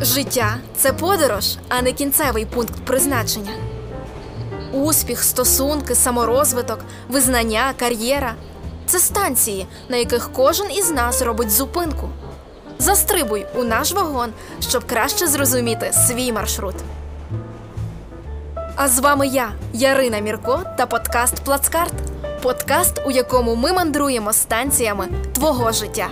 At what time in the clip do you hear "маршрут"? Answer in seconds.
16.32-16.74